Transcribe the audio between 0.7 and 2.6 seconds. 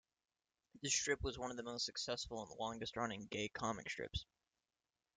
The strip was one of the most successful and